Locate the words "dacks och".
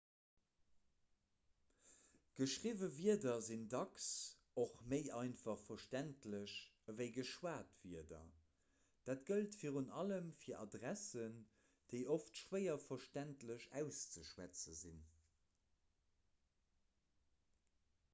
3.73-4.71